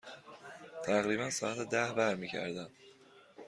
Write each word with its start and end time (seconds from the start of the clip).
تقریبا 0.85 1.29
ساعت 1.29 1.57
ده 1.59 1.93
برمی 1.93 2.27
گردم. 2.27 2.69